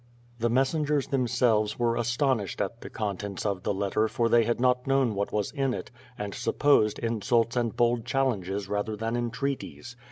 [0.39, 4.87] The messengers themselves were astonished at the contents of the letter for they had not
[4.87, 9.95] known what was in it and sup posed insults and bold challenges rather than entreaties.